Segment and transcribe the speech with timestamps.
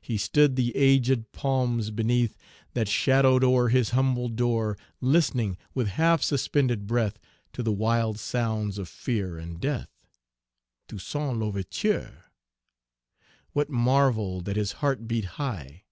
[0.00, 2.36] He stood the aged palms beneath,
[2.74, 7.18] That shadowed o'er his humble door, Listening, with half suspended breath,
[7.54, 9.90] To the wild sounds of fear and death,
[10.86, 12.26] Toussaint L'Ouverture!
[13.54, 15.82] What marvel that his heart beat high!